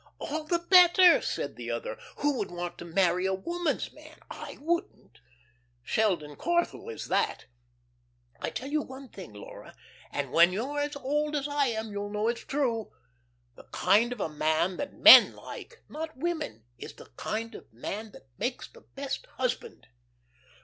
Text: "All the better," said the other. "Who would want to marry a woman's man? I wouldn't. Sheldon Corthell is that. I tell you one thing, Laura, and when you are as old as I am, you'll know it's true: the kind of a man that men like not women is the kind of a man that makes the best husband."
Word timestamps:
"All 0.19 0.45
the 0.45 0.57
better," 0.57 1.21
said 1.21 1.55
the 1.57 1.69
other. 1.69 1.95
"Who 2.17 2.39
would 2.39 2.49
want 2.49 2.79
to 2.79 2.85
marry 2.85 3.27
a 3.27 3.35
woman's 3.35 3.93
man? 3.93 4.17
I 4.31 4.57
wouldn't. 4.59 5.19
Sheldon 5.83 6.37
Corthell 6.37 6.89
is 6.91 7.07
that. 7.09 7.45
I 8.39 8.49
tell 8.49 8.69
you 8.71 8.81
one 8.81 9.09
thing, 9.09 9.31
Laura, 9.31 9.75
and 10.11 10.31
when 10.31 10.51
you 10.51 10.63
are 10.71 10.79
as 10.79 10.95
old 10.95 11.35
as 11.35 11.47
I 11.47 11.67
am, 11.67 11.91
you'll 11.91 12.09
know 12.09 12.29
it's 12.29 12.41
true: 12.43 12.91
the 13.55 13.65
kind 13.71 14.11
of 14.11 14.19
a 14.19 14.27
man 14.27 14.77
that 14.77 14.95
men 14.95 15.35
like 15.35 15.83
not 15.87 16.17
women 16.17 16.65
is 16.79 16.95
the 16.95 17.05
kind 17.15 17.53
of 17.53 17.65
a 17.71 17.75
man 17.75 18.11
that 18.13 18.27
makes 18.39 18.67
the 18.67 18.81
best 18.81 19.27
husband." 19.37 19.85